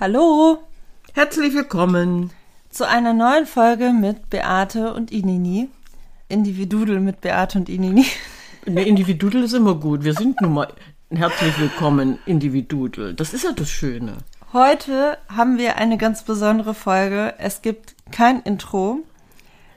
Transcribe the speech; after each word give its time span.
Hallo 0.00 0.56
Herzlich 1.12 1.52
willkommen. 1.52 2.30
zu 2.70 2.88
einer 2.88 3.12
neuen 3.12 3.44
Folge 3.44 3.92
mit 3.92 4.30
Beate 4.30 4.94
und 4.94 5.12
Inini. 5.12 5.68
Individudel 6.26 7.00
mit 7.00 7.20
Beate 7.20 7.58
und 7.58 7.68
Inini. 7.68 8.06
Eine 8.66 8.84
Individudel 8.84 9.44
ist 9.44 9.52
immer 9.52 9.74
gut. 9.74 10.02
Wir 10.02 10.14
sind 10.14 10.40
nun 10.40 10.54
mal 10.54 10.72
herzlich 11.10 11.60
willkommen, 11.60 12.18
Individudel. 12.24 13.12
Das 13.12 13.34
ist 13.34 13.44
ja 13.44 13.52
das 13.52 13.68
Schöne. 13.68 14.16
Heute 14.54 15.18
haben 15.28 15.58
wir 15.58 15.76
eine 15.76 15.98
ganz 15.98 16.22
besondere 16.22 16.72
Folge. 16.72 17.34
Es 17.36 17.60
gibt 17.60 17.94
kein 18.10 18.40
Intro, 18.40 19.00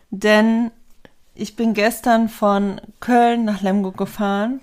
denn 0.09 0.71
ich 1.35 1.57
bin 1.57 1.73
gestern 1.73 2.29
von 2.29 2.79
Köln 3.01 3.43
nach 3.43 3.61
Lemgo 3.61 3.91
gefahren 3.91 4.61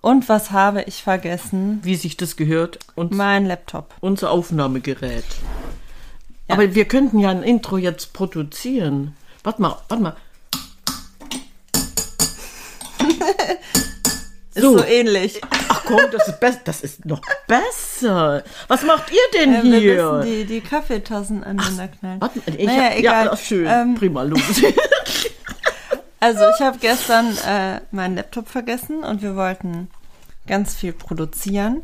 und 0.00 0.28
was 0.28 0.50
habe 0.52 0.82
ich 0.82 1.02
vergessen? 1.02 1.80
Wie 1.82 1.96
sich 1.96 2.16
das 2.16 2.36
gehört. 2.36 2.78
Und 2.94 3.12
Mein 3.12 3.46
Laptop. 3.46 3.94
unser 4.00 4.30
Aufnahmegerät. 4.30 5.24
Aber 6.48 6.74
wir 6.74 6.84
könnten 6.86 7.18
ja 7.18 7.30
ein 7.30 7.42
Intro 7.42 7.76
jetzt 7.76 8.12
produzieren. 8.14 9.14
Warte 9.44 9.60
mal, 9.62 9.76
warte 9.88 10.02
mal. 10.02 10.16
Ist 14.54 14.62
So. 14.62 14.78
so 14.78 14.84
ähnlich. 14.84 15.40
Ach 15.68 15.84
komm, 15.84 16.00
das 16.10 16.26
ist, 16.28 16.40
best 16.40 16.60
das 16.64 16.80
ist 16.80 17.04
noch 17.04 17.20
besser. 17.46 18.42
Was 18.66 18.82
macht 18.82 19.12
ihr 19.12 19.38
denn 19.38 19.54
Äh, 19.54 19.62
wir 19.62 19.78
hier? 19.78 20.12
müssen 20.12 20.26
die, 20.26 20.44
die 20.46 20.60
Kaffeetassen 20.60 21.44
aneinander 21.44 21.86
knallen. 21.88 22.20
Warte, 22.20 22.40
ich 22.56 22.66
Naja, 22.66 22.82
hab, 22.90 22.96
egal. 22.98 23.26
Ja, 23.26 23.36
schön. 23.36 23.66
Ähm, 23.68 23.94
Prima, 23.94 24.22
los. 24.22 24.40
Also 26.20 26.40
ich 26.54 26.60
habe 26.60 26.78
gestern 26.78 27.36
äh, 27.46 27.80
meinen 27.90 28.16
Laptop 28.16 28.48
vergessen 28.48 29.04
und 29.04 29.22
wir 29.22 29.36
wollten 29.36 29.88
ganz 30.46 30.74
viel 30.74 30.92
produzieren. 30.92 31.82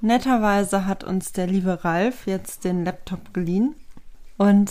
Netterweise 0.00 0.86
hat 0.86 1.02
uns 1.02 1.32
der 1.32 1.46
liebe 1.46 1.82
Ralf 1.84 2.26
jetzt 2.26 2.64
den 2.64 2.84
Laptop 2.84 3.32
geliehen 3.34 3.74
und 4.36 4.70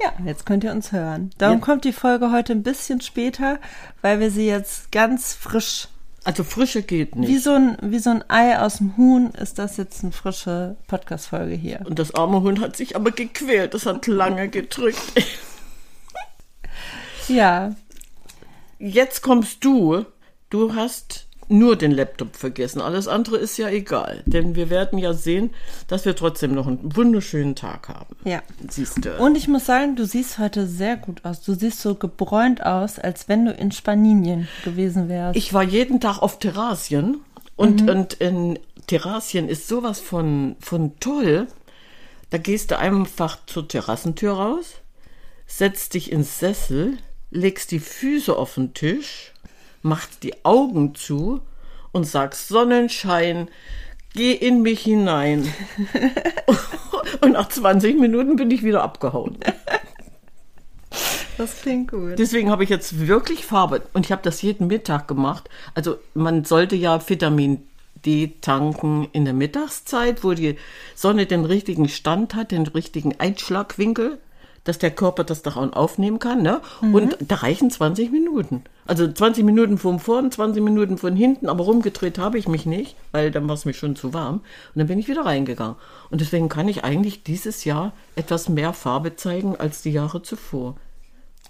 ja, 0.00 0.12
jetzt 0.24 0.46
könnt 0.46 0.64
ihr 0.64 0.72
uns 0.72 0.92
hören. 0.92 1.30
Darum 1.38 1.58
Ja. 1.58 1.64
kommt 1.64 1.84
die 1.84 1.92
Folge 1.92 2.32
heute 2.32 2.52
ein 2.52 2.62
bisschen 2.62 3.00
später, 3.00 3.58
weil 4.00 4.18
wir 4.20 4.30
sie 4.30 4.46
jetzt 4.46 4.90
ganz 4.92 5.32
frisch, 5.34 5.88
Also 6.24 6.42
frische 6.44 6.82
geht 6.82 7.14
nicht. 7.16 7.28
wie 7.28 7.38
so 7.38 7.52
ein, 7.54 7.76
wie 7.82 7.98
so 7.98 8.10
ein 8.10 8.24
Ei 8.28 8.58
aus 8.58 8.78
dem 8.78 8.96
Huhn, 8.96 9.30
ist 9.32 9.58
das 9.58 9.76
jetzt 9.76 10.02
eine 10.02 10.12
frische 10.12 10.76
Podcast-Folge 10.86 11.54
hier. 11.54 11.80
Und 11.84 11.98
das 11.98 12.14
arme 12.14 12.40
Hund 12.42 12.60
hat 12.60 12.76
sich 12.76 12.96
aber 12.96 13.10
gequält. 13.10 13.74
Das 13.74 13.84
hat 13.86 14.06
lange 14.06 14.48
gedrückt. 14.48 15.00
Ja, 17.28 17.74
Jetzt 18.84 19.22
kommst 19.22 19.64
du. 19.64 20.04
Du 20.50 20.74
hast 20.74 21.28
nur 21.48 21.76
den 21.76 21.92
Laptop 21.92 22.34
vergessen. 22.34 22.80
Alles 22.80 23.06
andere 23.06 23.36
ist 23.36 23.56
ja 23.56 23.68
egal. 23.68 24.24
Denn 24.26 24.56
wir 24.56 24.70
werden 24.70 24.98
ja 24.98 25.12
sehen, 25.12 25.50
dass 25.86 26.04
wir 26.04 26.16
trotzdem 26.16 26.52
noch 26.52 26.66
einen 26.66 26.96
wunderschönen 26.96 27.54
Tag 27.54 27.88
haben. 27.88 28.16
ja. 28.24 28.42
Siehst 28.68 29.04
du. 29.04 29.16
Und 29.18 29.36
ich 29.36 29.46
muss 29.46 29.66
sagen, 29.66 29.94
du 29.94 30.04
siehst 30.04 30.38
heute 30.38 30.66
sehr 30.66 30.96
gut 30.96 31.24
aus. 31.24 31.42
Du 31.42 31.54
siehst 31.54 31.80
so 31.80 31.94
gebräunt 31.94 32.66
aus, 32.66 32.98
als 32.98 33.28
wenn 33.28 33.44
du 33.44 33.52
in 33.52 33.70
Spanien 33.70 34.48
gewesen 34.64 35.08
wärst. 35.08 35.36
Ich 35.36 35.54
war 35.54 35.62
jeden 35.62 36.00
Tag 36.00 36.18
auf 36.18 36.40
Terrasien. 36.40 37.20
Und, 37.54 37.88
und 37.88 38.14
in 38.14 38.58
Terrasien 38.88 39.48
ist 39.48 39.68
sowas 39.68 40.00
von, 40.00 40.56
von 40.58 40.98
toll. 40.98 41.46
Da 42.30 42.38
gehst 42.38 42.72
du 42.72 42.78
einfach 42.78 43.38
zur 43.46 43.68
Terrassentür 43.68 44.32
raus, 44.32 44.76
setzt 45.46 45.94
dich 45.94 46.10
ins 46.10 46.40
Sessel, 46.40 46.96
legst 47.32 47.70
die 47.70 47.80
Füße 47.80 48.36
auf 48.36 48.54
den 48.54 48.74
Tisch, 48.74 49.32
machst 49.82 50.22
die 50.22 50.44
Augen 50.44 50.94
zu 50.94 51.40
und 51.90 52.04
sagst 52.04 52.48
Sonnenschein, 52.48 53.48
geh 54.14 54.32
in 54.32 54.62
mich 54.62 54.82
hinein. 54.82 55.52
und 57.20 57.32
nach 57.32 57.48
20 57.48 57.98
Minuten 57.98 58.36
bin 58.36 58.50
ich 58.50 58.62
wieder 58.62 58.82
abgehauen. 58.82 59.38
Das 61.38 61.62
klingt 61.62 61.90
gut. 61.90 62.18
Deswegen 62.18 62.50
habe 62.50 62.64
ich 62.64 62.70
jetzt 62.70 63.06
wirklich 63.06 63.46
Farbe 63.46 63.82
und 63.94 64.06
ich 64.06 64.12
habe 64.12 64.22
das 64.22 64.42
jeden 64.42 64.66
Mittag 64.66 65.08
gemacht. 65.08 65.48
Also 65.74 65.96
man 66.14 66.44
sollte 66.44 66.76
ja 66.76 67.08
Vitamin 67.08 67.66
D 68.04 68.32
tanken 68.40 69.08
in 69.12 69.24
der 69.24 69.34
Mittagszeit, 69.34 70.22
wo 70.22 70.34
die 70.34 70.56
Sonne 70.94 71.26
den 71.26 71.44
richtigen 71.44 71.88
Stand 71.88 72.34
hat, 72.34 72.50
den 72.50 72.66
richtigen 72.66 73.18
Einschlagwinkel, 73.18 74.18
dass 74.64 74.78
der 74.78 74.90
Körper 74.92 75.24
das 75.24 75.42
daran 75.42 75.72
aufnehmen 75.74 76.18
kann. 76.20 76.42
Ne? 76.42 76.60
Und 76.80 77.16
da 77.20 77.36
reichen 77.36 77.70
20 77.70 78.12
Minuten. 78.12 78.62
Also 78.86 79.10
20 79.10 79.44
Minuten 79.44 79.76
vom 79.78 79.98
Vorn, 79.98 80.30
20 80.30 80.62
Minuten 80.62 80.98
von 80.98 81.16
hinten, 81.16 81.48
aber 81.48 81.64
rumgedreht 81.64 82.18
habe 82.18 82.38
ich 82.38 82.46
mich 82.48 82.64
nicht, 82.66 82.94
weil 83.10 83.30
dann 83.30 83.46
war 83.48 83.54
es 83.54 83.64
mir 83.64 83.74
schon 83.74 83.96
zu 83.96 84.12
warm. 84.14 84.36
Und 84.36 84.42
dann 84.78 84.86
bin 84.86 84.98
ich 84.98 85.08
wieder 85.08 85.24
reingegangen. 85.24 85.76
Und 86.10 86.20
deswegen 86.20 86.48
kann 86.48 86.68
ich 86.68 86.84
eigentlich 86.84 87.22
dieses 87.24 87.64
Jahr 87.64 87.92
etwas 88.16 88.48
mehr 88.48 88.72
Farbe 88.72 89.16
zeigen 89.16 89.56
als 89.56 89.82
die 89.82 89.90
Jahre 89.92 90.22
zuvor. 90.22 90.76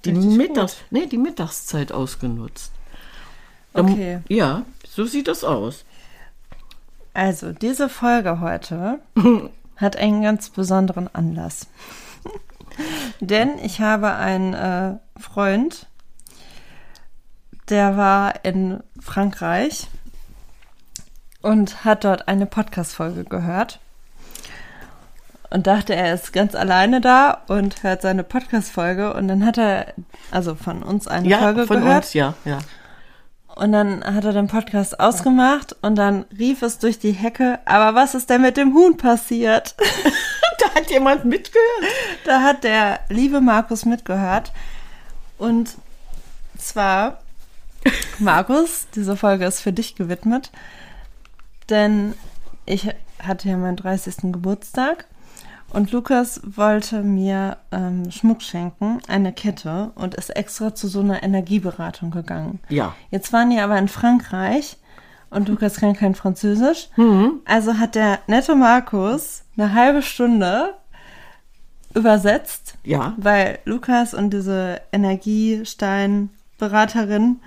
Die, 0.05 0.13
Mittags 0.13 0.79
nee, 0.91 1.07
die 1.07 1.19
Mittagszeit 1.19 1.93
ausgenutzt. 1.93 2.73
Mu- 3.75 3.81
Okay. 3.93 4.19
Ja, 4.29 4.65
so 4.89 5.05
sieht 5.07 5.29
das 5.29 5.45
aus. 5.45 5.85
Also, 7.15 7.53
diese 7.53 7.89
Folge 7.89 8.41
heute 8.41 8.99
hat 9.77 9.97
einen 9.97 10.23
ganz 10.23 10.51
besonderen 10.51 11.09
Anlass. 11.15 11.67
Denn 13.21 13.59
ich 13.63 13.81
habe 13.81 14.13
einen 14.15 14.55
äh, 14.55 14.95
Freund, 15.21 15.87
der 17.69 17.97
war 17.97 18.45
in 18.45 18.83
Frankreich 19.01 19.89
und 21.41 21.85
hat 21.85 22.05
dort 22.05 22.29
eine 22.29 22.47
Podcast-Folge 22.47 23.25
gehört. 23.25 23.81
Und 25.51 25.67
dachte, 25.67 25.95
er 25.95 26.15
ist 26.15 26.33
ganz 26.33 26.55
alleine 26.55 27.03
da 27.03 27.43
und 27.47 27.83
hört 27.83 28.01
seine 28.01 28.25
Podcast-Folge. 28.25 29.13
Und 29.13 29.29
dann 29.29 29.45
hat 29.45 29.59
er, 29.59 29.93
also 30.31 30.55
von 30.55 30.83
uns 30.83 31.07
eine 31.07 31.29
Ja, 31.29 31.39
Folge 31.41 31.67
von 31.67 31.81
gehört. 31.83 32.05
uns, 32.05 32.15
ja, 32.15 32.35
ja. 32.47 32.59
Und 33.55 33.73
dann 33.73 34.03
hat 34.03 34.25
er 34.25 34.33
den 34.33 34.49
Podcast 34.49 34.99
ausgemacht 34.99 35.77
und 35.83 35.97
dann 35.97 36.25
rief 36.39 36.63
es 36.63 36.79
durch 36.79 36.99
die 36.99 37.13
Hecke, 37.13 37.59
aber 37.67 37.95
was 37.95 38.15
ist 38.15 38.31
denn 38.31 38.41
mit 38.41 38.57
dem 38.57 38.73
Huhn 38.73 38.97
passiert? 38.97 39.75
Da 40.63 40.75
hat 40.81 40.91
jemand 40.91 41.25
mitgehört. 41.25 41.85
da 42.25 42.43
hat 42.43 42.65
der 42.65 43.01
liebe 43.09 43.41
Markus 43.41 43.85
mitgehört. 43.85 44.53
Und 45.39 45.77
zwar, 46.57 47.19
Markus, 48.19 48.87
diese 48.95 49.17
Folge 49.17 49.45
ist 49.47 49.61
für 49.61 49.73
dich 49.73 49.97
gewidmet, 49.97 50.53
denn 51.69 52.15
ich 52.65 52.89
hatte 53.21 53.49
ja 53.49 53.57
meinen 53.57 53.77
30. 53.77 54.33
Geburtstag 54.33 55.07
und 55.73 55.91
Lukas 55.91 56.41
wollte 56.45 57.03
mir 57.03 57.57
ähm, 57.73 58.11
Schmuck 58.11 58.43
schenken, 58.43 59.01
eine 59.09 59.33
Kette, 59.33 59.91
und 59.95 60.15
ist 60.15 60.31
extra 60.31 60.75
zu 60.75 60.87
so 60.87 61.01
einer 61.01 61.23
Energieberatung 61.23 62.11
gegangen. 62.11 62.61
Ja. 62.69 62.95
Jetzt 63.11 63.33
waren 63.33 63.51
die 63.51 63.59
aber 63.59 63.79
in 63.79 63.89
Frankreich 63.89 64.77
und 65.31 65.49
Lukas 65.49 65.77
kann 65.77 65.95
kein 65.95 66.15
Französisch. 66.15 66.89
Also 67.47 67.79
hat 67.79 67.95
der 67.95 68.19
nette 68.27 68.55
Markus 68.55 69.42
eine 69.57 69.75
halbe 69.75 70.03
Stunde 70.03 70.75
übersetzt, 71.95 72.75
Ja. 72.85 73.15
weil 73.19 73.59
Lukas 73.65 74.15
und 74.15 74.31
diese 74.31 74.81
Energiesteinberaterin 74.93 77.41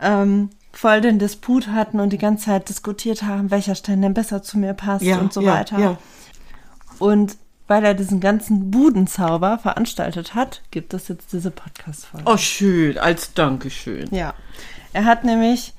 ähm, 0.00 0.50
voll 0.72 1.00
den 1.00 1.18
Disput 1.18 1.68
hatten 1.68 1.98
und 2.00 2.12
die 2.12 2.18
ganze 2.18 2.46
Zeit 2.46 2.68
diskutiert 2.68 3.22
haben, 3.24 3.50
welcher 3.50 3.74
Stein 3.74 4.02
denn 4.02 4.14
besser 4.14 4.42
zu 4.42 4.58
mir 4.58 4.74
passt 4.74 5.04
Ja, 5.04 5.18
und 5.18 5.32
so 5.32 5.40
ja, 5.40 5.54
weiter. 5.54 5.78
ja. 5.78 5.96
Und 6.98 7.36
weil 7.66 7.84
er 7.84 7.94
diesen 7.94 8.20
ganzen 8.20 8.70
Budenzauber 8.70 9.58
veranstaltet 9.58 10.34
hat, 10.34 10.62
gibt 10.70 10.92
es 10.94 11.08
jetzt 11.08 11.32
diese 11.32 11.50
Podcast-Folge. 11.50 12.30
Oh, 12.30 12.36
schön, 12.36 12.98
als 12.98 13.32
Dankeschön. 13.34 14.08
Ja. 14.14 14.34
Er 14.92 15.04
hat 15.04 15.24
nämlich 15.24 15.74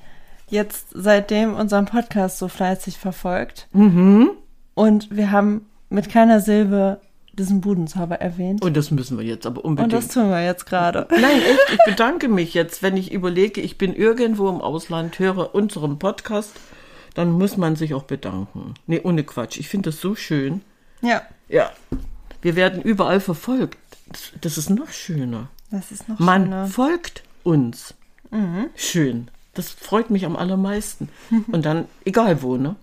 jetzt 0.48 0.88
seitdem 0.92 1.54
unseren 1.54 1.86
Podcast 1.86 2.38
so 2.38 2.48
fleißig 2.48 2.98
verfolgt. 2.98 3.68
Mhm. 3.72 4.30
Und 4.74 5.14
wir 5.14 5.30
haben 5.30 5.66
mit 5.92 6.08
keiner 6.10 6.40
Silbe 6.40 7.00
diesen 7.34 7.60
Budenzauber 7.62 8.16
erwähnt. 8.20 8.62
Und 8.62 8.76
das 8.76 8.90
müssen 8.90 9.16
wir 9.18 9.24
jetzt 9.24 9.46
aber 9.46 9.64
Und 9.64 9.70
unbedingt. 9.78 9.92
das 9.94 10.08
tun 10.08 10.28
wir 10.30 10.44
jetzt 10.44 10.66
gerade. 10.66 11.06
Nein, 11.10 11.40
echt, 11.42 11.60
ich 11.72 11.78
bedanke 11.86 12.28
mich 12.28 12.52
jetzt, 12.54 12.82
wenn 12.82 12.96
ich 12.96 13.10
überlege, 13.12 13.60
ich 13.60 13.78
bin 13.78 13.94
irgendwo 13.94 14.48
im 14.50 14.60
Ausland, 14.60 15.18
höre 15.18 15.54
unseren 15.54 15.98
Podcast, 15.98 16.52
dann 17.14 17.30
muss 17.32 17.56
man 17.56 17.74
sich 17.76 17.94
auch 17.94 18.02
bedanken. 18.04 18.74
Nee, 18.86 19.00
ohne 19.02 19.24
Quatsch. 19.24 19.58
Ich 19.58 19.68
finde 19.68 19.90
das 19.90 20.00
so 20.00 20.14
schön. 20.14 20.60
Ja, 21.00 21.22
Ja. 21.48 21.70
Wir 22.42 22.56
werden 22.56 22.82
überall 22.82 23.20
verfolgt. 23.20 23.78
Das- 24.40 24.58
ist 24.58 24.68
noch 24.68 24.88
schöner. 24.90 25.48
das 25.70 25.90
ist 25.92 26.08
noch 26.08 26.18
Man 26.18 26.42
schöner. 26.44 26.66
folgt 26.66 27.22
uns. 27.44 27.94
Schön. 28.74 29.28
Das 29.54 29.70
freut 29.70 30.08
mich 30.10 30.24
am 30.24 30.34
allermeisten. 30.36 31.08
Und 31.50 31.66
dann, 31.66 31.86
egal 32.06 32.42
wo, 32.42 32.56
ne? 32.56 32.76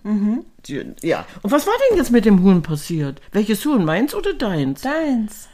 Die- 0.66 0.86
Ja. 1.02 1.26
Und 1.42 1.50
was 1.50 1.66
war 1.66 1.72
denn 1.90 1.98
jetzt 1.98 2.12
mit 2.12 2.24
dem 2.24 2.42
Huhn 2.44 2.62
passiert? 2.62 3.20
Welches 3.32 3.64
Huhn? 3.64 3.84
Meins 3.84 4.14
oder 4.14 4.34
deins? 4.34 4.82
Deins. 4.82 5.48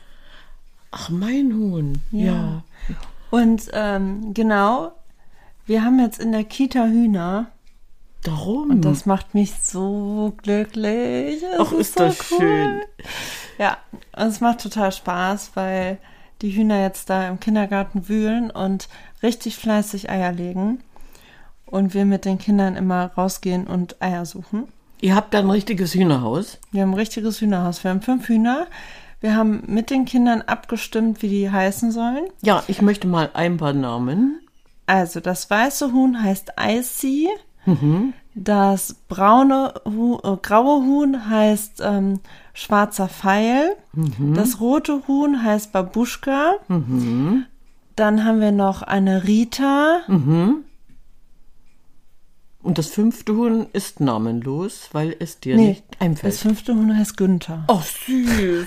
Ach, 0.90 1.08
mein 1.08 1.54
Huhn. 1.54 1.98
Ja. 2.12 2.62
Und 3.30 3.68
ähm, 3.72 4.34
genau, 4.34 4.92
wir 5.64 5.82
haben 5.84 5.98
jetzt 6.00 6.20
in 6.20 6.32
der 6.32 6.44
Kita 6.44 6.84
Hühner. 6.86 7.46
Darum. 8.22 8.70
Und 8.70 8.82
das 8.84 9.06
macht 9.06 9.34
mich 9.34 9.54
so 9.62 10.34
glücklich. 10.42 11.40
Das 11.56 11.68
Ach, 11.68 11.72
ist 11.72 11.98
das 11.98 12.18
so 12.18 12.34
cool. 12.36 12.40
schön. 12.40 12.80
Ja, 13.58 13.78
und 14.16 14.26
es 14.26 14.40
macht 14.40 14.60
total 14.60 14.90
Spaß, 14.92 15.52
weil 15.54 15.98
die 16.42 16.50
Hühner 16.50 16.80
jetzt 16.82 17.08
da 17.08 17.28
im 17.28 17.40
Kindergarten 17.40 18.08
wühlen 18.08 18.50
und 18.50 18.88
richtig 19.22 19.56
fleißig 19.56 20.10
Eier 20.10 20.32
legen. 20.32 20.82
Und 21.66 21.94
wir 21.94 22.04
mit 22.04 22.24
den 22.24 22.38
Kindern 22.38 22.76
immer 22.76 23.06
rausgehen 23.16 23.66
und 23.66 24.00
Eier 24.00 24.24
suchen. 24.24 24.64
Ihr 25.00 25.14
habt 25.14 25.34
da 25.34 25.40
ein 25.40 25.50
richtiges 25.50 25.94
Hühnerhaus. 25.94 26.58
Wir 26.72 26.82
haben 26.82 26.92
ein 26.92 26.94
richtiges 26.94 27.40
Hühnerhaus. 27.40 27.82
Wir 27.84 27.90
haben 27.90 28.02
fünf 28.02 28.28
Hühner. 28.28 28.66
Wir 29.20 29.34
haben 29.36 29.62
mit 29.66 29.90
den 29.90 30.04
Kindern 30.04 30.42
abgestimmt, 30.42 31.22
wie 31.22 31.28
die 31.28 31.50
heißen 31.50 31.90
sollen. 31.90 32.26
Ja, 32.42 32.62
ich 32.68 32.80
möchte 32.82 33.06
mal 33.08 33.30
ein 33.34 33.56
paar 33.56 33.72
Namen. 33.72 34.40
Also 34.86 35.20
das 35.20 35.50
weiße 35.50 35.92
Huhn 35.92 36.22
heißt 36.22 36.52
Icy. 36.60 37.28
Das 38.34 38.94
braune 39.08 39.74
Huhn, 39.84 40.20
äh, 40.22 40.36
graue 40.40 40.84
Huhn 40.84 41.28
heißt 41.28 41.82
ähm, 41.84 42.20
schwarzer 42.54 43.08
Pfeil. 43.08 43.74
Das 44.34 44.60
rote 44.60 45.02
Huhn 45.08 45.42
heißt 45.42 45.72
Babuschka. 45.72 46.54
Dann 47.96 48.24
haben 48.24 48.40
wir 48.40 48.52
noch 48.52 48.82
eine 48.82 49.24
Rita. 49.24 50.02
Und 52.66 52.78
das 52.78 52.88
fünfte 52.88 53.32
Huhn 53.36 53.66
ist 53.72 54.00
namenlos, 54.00 54.88
weil 54.92 55.14
es 55.20 55.38
dir 55.38 55.54
Nee, 55.54 55.68
nicht 55.68 55.84
einfällt. 56.00 56.32
das 56.34 56.40
fünfte 56.40 56.74
Huhn 56.74 56.98
heißt 56.98 57.16
Günther. 57.16 57.64
Ach, 57.68 57.84
süß. 57.84 58.66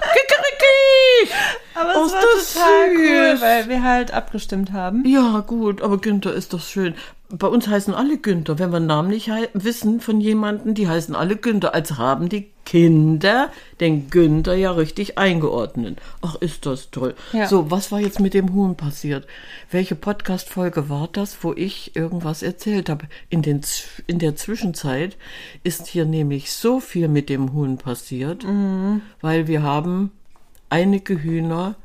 Kikeriki! 0.00 1.32
Aber 1.74 1.92
Oh, 1.96 2.00
es 2.00 2.06
ist 2.08 2.12
war 2.14 2.22
das 2.36 2.52
total 2.54 2.88
cool, 2.96 3.30
süß. 3.36 3.40
weil 3.40 3.68
wir 3.68 3.82
halt 3.84 4.10
abgestimmt 4.12 4.72
haben. 4.72 5.04
Ja, 5.06 5.40
gut, 5.46 5.80
aber 5.80 5.98
Günther 5.98 6.32
ist 6.34 6.52
doch 6.52 6.60
schön. 6.60 6.94
Bei 7.32 7.46
uns 7.46 7.68
heißen 7.68 7.94
alle 7.94 8.18
Günther. 8.18 8.58
Wenn 8.58 8.72
wir 8.72 8.80
Namen 8.80 9.10
nicht 9.10 9.30
wissen 9.54 10.00
von 10.00 10.20
jemandem, 10.20 10.74
die 10.74 10.88
heißen 10.88 11.14
alle 11.14 11.36
Günther, 11.36 11.74
als 11.74 11.96
haben 11.96 12.28
die 12.28 12.50
Kinder 12.64 13.50
den 13.78 14.10
Günther 14.10 14.54
ja 14.54 14.72
richtig 14.72 15.16
eingeordnet. 15.16 16.00
Ach, 16.22 16.36
ist 16.36 16.66
das 16.66 16.90
toll. 16.90 17.14
Ja. 17.32 17.46
So, 17.46 17.70
was 17.70 17.92
war 17.92 18.00
jetzt 18.00 18.20
mit 18.20 18.34
dem 18.34 18.52
Huhn 18.52 18.76
passiert? 18.76 19.26
Welche 19.70 19.94
Podcast-Folge 19.94 20.88
war 20.88 21.08
das, 21.12 21.42
wo 21.42 21.52
ich 21.52 21.94
irgendwas 21.94 22.42
erzählt 22.42 22.88
habe? 22.88 23.06
In, 23.28 23.42
den, 23.42 23.60
in 24.08 24.18
der 24.18 24.34
Zwischenzeit 24.34 25.16
ist 25.62 25.86
hier 25.86 26.04
nämlich 26.04 26.52
so 26.52 26.80
viel 26.80 27.06
mit 27.06 27.28
dem 27.28 27.52
Huhn 27.52 27.76
passiert, 27.76 28.44
weil 29.20 29.46
wir 29.46 29.62
haben 29.62 30.10
einige 30.68 31.22
Hühner 31.22 31.76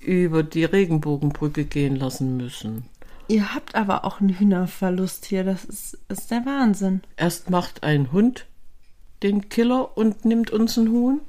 über 0.00 0.42
die 0.42 0.64
Regenbogenbrücke 0.64 1.64
gehen 1.64 1.96
lassen 1.96 2.36
müssen. 2.36 2.91
Ihr 3.28 3.54
habt 3.54 3.74
aber 3.74 4.04
auch 4.04 4.20
einen 4.20 4.30
Hühnerverlust 4.30 5.24
hier. 5.26 5.44
Das 5.44 5.64
ist, 5.64 5.98
ist 6.08 6.30
der 6.30 6.44
Wahnsinn. 6.44 7.02
Erst 7.16 7.50
macht 7.50 7.82
ein 7.82 8.12
Hund 8.12 8.46
den 9.22 9.48
Killer 9.48 9.96
und 9.96 10.24
nimmt 10.24 10.50
uns 10.50 10.76
ein 10.76 10.88
Huhn. 10.90 11.20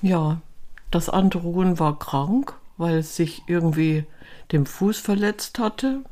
Ja, 0.00 0.40
das 0.90 1.08
andere 1.08 1.42
Huhn 1.42 1.78
war 1.78 1.98
krank, 1.98 2.54
weil 2.76 2.98
es 2.98 3.16
sich 3.16 3.42
irgendwie 3.46 4.04
dem 4.50 4.66
Fuß 4.66 4.98
verletzt 4.98 5.58
hatte. 5.58 6.02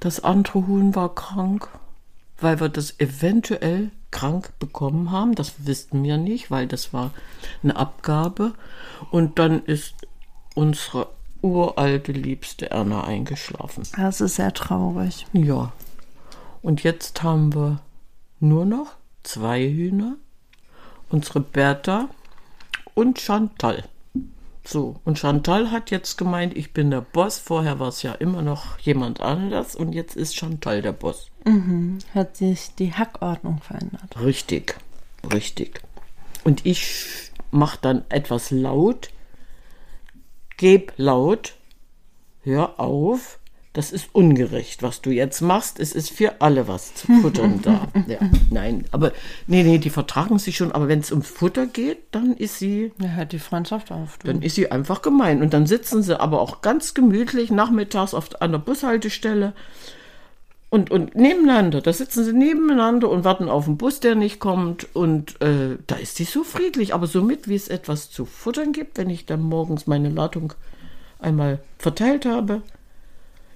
Das 0.00 0.22
andere 0.22 0.66
Huhn 0.66 0.94
war 0.94 1.14
krank, 1.14 1.68
weil 2.38 2.60
wir 2.60 2.68
das 2.68 3.00
eventuell 3.00 3.90
krank 4.10 4.52
bekommen 4.58 5.10
haben. 5.10 5.34
Das 5.34 5.66
wussten 5.66 6.02
wir 6.04 6.18
nicht, 6.18 6.50
weil 6.50 6.66
das 6.66 6.92
war 6.92 7.10
eine 7.62 7.76
Abgabe. 7.76 8.54
Und 9.10 9.38
dann 9.38 9.64
ist 9.64 9.94
unsere 10.54 11.08
uralte 11.42 12.12
liebste 12.12 12.70
Erna 12.70 13.04
eingeschlafen. 13.04 13.84
Das 13.96 14.20
ist 14.20 14.36
sehr 14.36 14.52
traurig. 14.52 15.26
Ja. 15.32 15.72
Und 16.62 16.82
jetzt 16.82 17.22
haben 17.22 17.54
wir 17.54 17.80
nur 18.40 18.64
noch 18.64 18.92
zwei 19.22 19.62
Hühner. 19.62 20.16
Unsere 21.10 21.40
Bertha 21.40 22.08
und 22.94 23.18
Chantal. 23.18 23.84
So, 24.64 25.00
und 25.04 25.18
Chantal 25.18 25.70
hat 25.70 25.90
jetzt 25.90 26.18
gemeint, 26.18 26.54
ich 26.54 26.74
bin 26.74 26.90
der 26.90 27.00
Boss. 27.00 27.38
Vorher 27.38 27.78
war 27.78 27.88
es 27.88 28.02
ja 28.02 28.12
immer 28.12 28.42
noch 28.42 28.78
jemand 28.80 29.20
anders 29.20 29.74
und 29.74 29.94
jetzt 29.94 30.14
ist 30.14 30.36
Chantal 30.36 30.82
der 30.82 30.92
Boss. 30.92 31.30
Hat 32.14 32.36
sich 32.36 32.74
die 32.74 32.92
Hackordnung 32.92 33.62
verändert. 33.62 34.20
Richtig, 34.20 34.76
richtig. 35.32 35.80
Und 36.44 36.66
ich 36.66 37.30
mach 37.50 37.76
dann 37.76 38.04
etwas 38.10 38.50
laut, 38.50 39.08
geb 40.58 40.92
laut, 40.98 41.54
hör 42.42 42.78
auf, 42.78 43.38
das 43.72 43.92
ist 43.92 44.08
ungerecht, 44.12 44.82
was 44.82 45.02
du 45.02 45.10
jetzt 45.10 45.40
machst. 45.40 45.78
Es 45.78 45.92
ist 45.92 46.10
für 46.10 46.40
alle 46.40 46.66
was 46.66 46.94
zu 46.94 47.06
futtern 47.22 47.60
da. 47.62 47.88
Ja, 48.08 48.18
nein, 48.50 48.84
aber 48.90 49.12
nee, 49.46 49.62
nee, 49.62 49.78
die 49.78 49.90
vertragen 49.90 50.38
sich 50.38 50.56
schon, 50.56 50.72
aber 50.72 50.88
wenn 50.88 50.98
es 50.98 51.12
ums 51.12 51.28
Futter 51.28 51.66
geht, 51.66 51.98
dann 52.10 52.34
ist 52.34 52.58
sie 52.58 52.92
Ja, 53.00 53.10
hört 53.10 53.32
die 53.32 53.38
Freundschaft 53.38 53.92
auf. 53.92 54.18
Du. 54.18 54.26
dann 54.26 54.42
ist 54.42 54.56
sie 54.56 54.70
einfach 54.72 55.00
gemein. 55.00 55.42
Und 55.42 55.54
dann 55.54 55.66
sitzen 55.66 56.02
sie 56.02 56.18
aber 56.18 56.40
auch 56.40 56.60
ganz 56.60 56.92
gemütlich 56.94 57.50
nachmittags 57.50 58.14
auf, 58.14 58.30
an 58.42 58.52
der 58.52 58.58
Bushaltestelle 58.58 59.52
und, 60.70 60.90
und 60.90 61.14
nebeneinander. 61.14 61.80
Da 61.80 61.92
sitzen 61.92 62.24
sie 62.24 62.32
nebeneinander 62.32 63.08
und 63.08 63.24
warten 63.24 63.48
auf 63.48 63.64
den 63.64 63.78
Bus, 63.78 64.00
der 64.00 64.14
nicht 64.14 64.38
kommt. 64.38 64.94
Und 64.94 65.40
äh, 65.40 65.78
da 65.86 65.96
ist 65.96 66.16
sie 66.16 66.24
so 66.24 66.44
friedlich. 66.44 66.94
Aber 66.94 67.06
somit, 67.06 67.48
wie 67.48 67.54
es 67.54 67.68
etwas 67.68 68.10
zu 68.10 68.26
futtern 68.26 68.72
gibt, 68.72 68.98
wenn 68.98 69.08
ich 69.08 69.24
dann 69.24 69.40
morgens 69.40 69.86
meine 69.86 70.10
Ladung 70.10 70.52
einmal 71.18 71.60
verteilt 71.78 72.26
habe. 72.26 72.62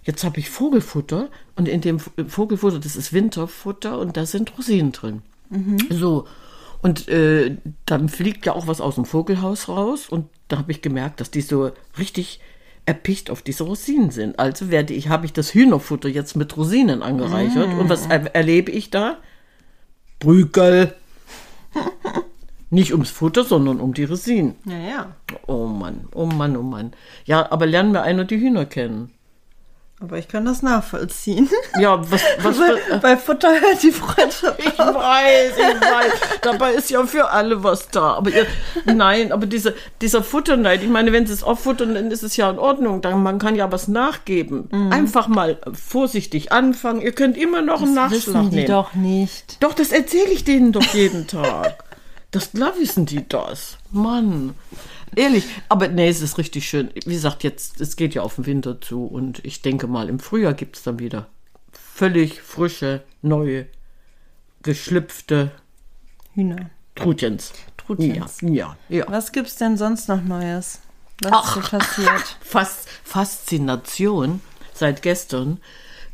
Jetzt 0.04 0.24
habe 0.24 0.40
ich 0.40 0.50
Vogelfutter 0.50 1.28
und 1.54 1.68
in 1.68 1.80
dem 1.80 2.00
Vogelfutter, 2.00 2.80
das 2.80 2.96
ist 2.96 3.12
Winterfutter 3.12 4.00
und 4.00 4.16
da 4.16 4.26
sind 4.26 4.56
Rosinen 4.58 4.90
drin. 4.90 5.22
So. 5.90 6.26
Und 6.80 7.08
äh, 7.08 7.56
dann 7.86 8.08
fliegt 8.08 8.44
ja 8.44 8.54
auch 8.54 8.66
was 8.66 8.80
aus 8.80 8.96
dem 8.96 9.04
Vogelhaus 9.04 9.68
raus 9.68 10.08
und 10.08 10.26
da 10.48 10.58
habe 10.58 10.72
ich 10.72 10.82
gemerkt, 10.82 11.20
dass 11.20 11.30
die 11.30 11.40
so 11.40 11.70
richtig 11.96 12.40
erpicht 12.86 13.30
auf 13.30 13.42
diese 13.42 13.64
Rosinen 13.64 14.10
sind. 14.10 14.38
Also 14.38 14.70
werde 14.70 14.94
ich, 14.94 15.08
habe 15.08 15.26
ich 15.26 15.32
das 15.32 15.54
Hühnerfutter 15.54 16.08
jetzt 16.08 16.36
mit 16.36 16.56
Rosinen 16.56 17.02
angereichert. 17.02 17.72
Und 17.78 17.88
was 17.88 18.06
er, 18.06 18.34
erlebe 18.34 18.72
ich 18.72 18.90
da? 18.90 19.18
Brügel. 20.18 20.94
Nicht 22.70 22.92
ums 22.92 23.10
Futter, 23.10 23.44
sondern 23.44 23.80
um 23.80 23.92
die 23.94 24.04
Rosinen. 24.04 24.54
ja, 24.64 24.78
ja. 24.78 25.16
Oh 25.46 25.66
Mann, 25.66 26.08
oh 26.14 26.26
Mann, 26.26 26.56
oh 26.56 26.62
Mann. 26.62 26.92
Ja, 27.24 27.50
aber 27.52 27.66
lernen 27.66 27.92
wir 27.92 28.02
einer 28.02 28.24
die 28.24 28.40
Hühner 28.40 28.64
kennen. 28.64 29.10
Aber 30.02 30.18
ich 30.18 30.26
kann 30.26 30.44
das 30.44 30.62
nachvollziehen. 30.62 31.48
Ja, 31.78 32.02
was, 32.10 32.22
was 32.42 32.58
Bei, 32.58 32.76
für, 32.76 32.98
bei 32.98 33.16
Futter 33.16 33.48
hört 33.60 33.82
die 33.84 33.92
Freundschaft 33.92 34.58
Ich 34.58 34.76
weiß, 34.76 35.52
ich 35.56 35.80
weiß. 35.80 36.12
Dabei 36.42 36.72
ist 36.72 36.90
ja 36.90 37.06
für 37.06 37.30
alle 37.30 37.62
was 37.62 37.88
da. 37.88 38.14
Aber 38.14 38.30
ihr, 38.30 38.46
nein, 38.84 39.30
aber 39.30 39.46
diese, 39.46 39.74
dieser 40.00 40.24
Futterneid, 40.24 40.82
ich 40.82 40.88
meine, 40.88 41.12
wenn 41.12 41.26
sie 41.26 41.32
es 41.32 41.44
auffuttern, 41.44 41.94
dann 41.94 42.10
ist 42.10 42.24
es 42.24 42.36
ja 42.36 42.50
in 42.50 42.58
Ordnung. 42.58 43.00
Dann, 43.00 43.22
man 43.22 43.38
kann 43.38 43.54
ja 43.54 43.70
was 43.70 43.86
nachgeben. 43.86 44.68
Einfach 44.90 45.28
mal 45.28 45.58
vorsichtig 45.72 46.50
anfangen. 46.50 47.00
Ihr 47.00 47.12
könnt 47.12 47.36
immer 47.36 47.62
noch 47.62 47.82
einen 47.82 47.94
Nachschlag 47.94 48.26
wissen 48.26 48.50
die 48.50 48.56
nehmen. 48.56 48.68
doch 48.68 48.94
nicht. 48.94 49.62
Doch, 49.62 49.72
das 49.72 49.92
erzähle 49.92 50.30
ich 50.30 50.42
denen 50.42 50.72
doch 50.72 50.94
jeden 50.94 51.28
Tag. 51.28 51.84
Das 52.32 52.50
klar 52.52 52.72
wissen 52.78 53.06
die 53.06 53.28
das. 53.28 53.76
Mann. 53.92 54.54
Ehrlich, 55.14 55.44
aber 55.68 55.88
nee, 55.88 56.08
es 56.08 56.22
ist 56.22 56.38
richtig 56.38 56.68
schön. 56.68 56.90
Wie 57.04 57.14
gesagt, 57.14 57.44
jetzt, 57.44 57.80
es 57.80 57.96
geht 57.96 58.14
ja 58.14 58.22
auf 58.22 58.36
den 58.36 58.46
Winter 58.46 58.80
zu 58.80 59.04
und 59.04 59.44
ich 59.44 59.62
denke 59.62 59.86
mal, 59.86 60.08
im 60.08 60.18
Frühjahr 60.18 60.54
gibt 60.54 60.76
es 60.76 60.82
dann 60.82 60.98
wieder 60.98 61.28
völlig 61.72 62.40
frische, 62.40 63.02
neue, 63.20 63.66
geschlüpfte 64.62 65.52
Hühner. 66.34 66.70
Trutjens. 66.94 67.52
Trutjens. 67.76 68.40
Ja, 68.40 68.48
ja, 68.48 68.76
ja. 68.88 69.04
Was 69.08 69.32
gibt's 69.32 69.56
denn 69.56 69.76
sonst 69.76 70.08
noch 70.08 70.22
Neues? 70.22 70.80
Was 71.22 71.32
Ach. 71.32 71.56
ist 71.56 71.64
so 71.64 71.76
passiert? 71.76 72.38
Fas 72.40 72.86
Faszination 73.04 74.40
seit 74.72 75.02
gestern 75.02 75.60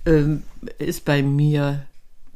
ähm, 0.07 0.43
ist 0.79 1.05
bei 1.05 1.23
mir 1.23 1.87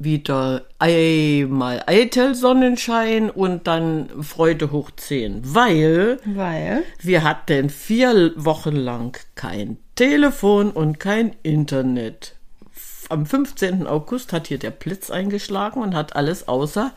wieder 0.04 0.62
einmal 0.78 1.82
eitel 1.86 2.34
Sonnenschein 2.34 3.30
und 3.30 3.66
dann 3.66 4.08
Freude 4.22 4.72
hoch 4.72 4.90
10, 4.90 5.54
weil 5.54 6.18
Weil. 6.24 6.84
wir 7.00 7.22
hatten 7.24 7.70
vier 7.70 8.32
Wochen 8.36 8.76
lang 8.76 9.18
kein 9.34 9.78
Telefon 9.94 10.70
und 10.70 10.98
kein 10.98 11.36
Internet. 11.42 12.34
Am 13.08 13.26
15. 13.26 13.86
August 13.86 14.32
hat 14.32 14.46
hier 14.46 14.58
der 14.58 14.70
Blitz 14.70 15.10
eingeschlagen 15.10 15.82
und 15.82 15.94
hat 15.94 16.16
alles 16.16 16.48
außer 16.48 16.92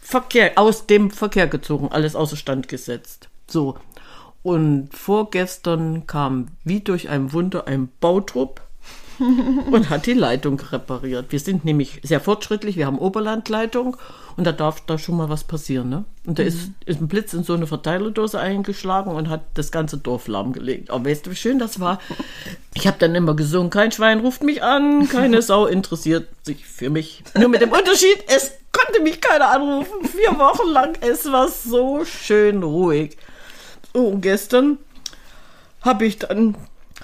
Verkehr, 0.00 0.52
aus 0.56 0.86
dem 0.86 1.10
Verkehr 1.10 1.46
gezogen, 1.46 1.88
alles 1.90 2.14
außer 2.14 2.36
Stand 2.36 2.68
gesetzt. 2.68 3.28
So. 3.48 3.76
Und 4.42 4.90
vorgestern 4.92 6.06
kam 6.06 6.48
wie 6.64 6.80
durch 6.80 7.08
ein 7.08 7.32
Wunder 7.32 7.66
ein 7.66 7.88
Bautrupp 8.00 8.60
und 9.70 9.90
hat 9.90 10.06
die 10.06 10.14
Leitung 10.14 10.60
repariert. 10.60 11.26
Wir 11.30 11.40
sind 11.40 11.64
nämlich 11.64 12.00
sehr 12.02 12.20
fortschrittlich, 12.20 12.76
wir 12.76 12.86
haben 12.86 12.98
Oberlandleitung 12.98 13.96
und 14.36 14.44
da 14.44 14.52
darf 14.52 14.80
da 14.80 14.98
schon 14.98 15.16
mal 15.16 15.28
was 15.28 15.44
passieren. 15.44 15.88
Ne? 15.88 16.04
Und 16.26 16.38
da 16.38 16.42
ist, 16.42 16.70
ist 16.86 17.00
ein 17.00 17.08
Blitz 17.08 17.34
in 17.34 17.44
so 17.44 17.54
eine 17.54 17.66
Verteilerdose 17.66 18.38
eingeschlagen 18.38 19.12
und 19.12 19.28
hat 19.28 19.42
das 19.54 19.70
ganze 19.70 19.98
Dorf 19.98 20.26
lahmgelegt. 20.26 20.90
Aber 20.90 21.08
weißt 21.08 21.26
du, 21.26 21.30
wie 21.30 21.36
schön 21.36 21.58
das 21.58 21.80
war? 21.80 22.00
Ich 22.74 22.86
habe 22.86 22.96
dann 22.98 23.14
immer 23.14 23.36
gesungen, 23.36 23.70
kein 23.70 23.92
Schwein 23.92 24.20
ruft 24.20 24.42
mich 24.42 24.62
an, 24.62 25.08
keine 25.08 25.42
Sau 25.42 25.66
interessiert 25.66 26.28
sich 26.42 26.66
für 26.66 26.90
mich. 26.90 27.22
Nur 27.38 27.48
mit 27.48 27.60
dem 27.60 27.70
Unterschied, 27.70 28.24
es 28.26 28.52
konnte 28.72 29.00
mich 29.02 29.20
keiner 29.20 29.50
anrufen. 29.50 30.04
Vier 30.08 30.38
Wochen 30.38 30.68
lang, 30.68 30.98
es 31.00 31.30
war 31.30 31.48
so 31.48 32.04
schön 32.04 32.62
ruhig. 32.62 33.16
Oh, 33.92 34.16
gestern 34.16 34.78
habe 35.82 36.06
ich 36.06 36.18
dann 36.18 36.56